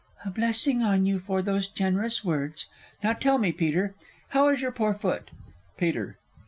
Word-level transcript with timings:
_A 0.27 0.31
blessing 0.31 0.81
on 0.81 1.05
you 1.05 1.19
for 1.19 1.43
those 1.43 1.67
generous 1.67 2.25
words! 2.25 2.65
Now 3.03 3.13
tell 3.13 3.37
me, 3.37 3.51
Peter, 3.51 3.93
how 4.29 4.47
is 4.47 4.59
your 4.59 4.71
poor 4.71 4.95
foot? 4.95 5.29
_Peter. 5.77 6.15